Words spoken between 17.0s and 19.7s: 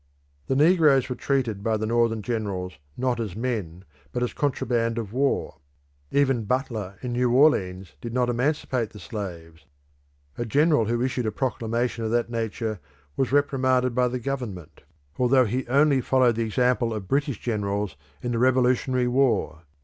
British generals in the Revolutionary war.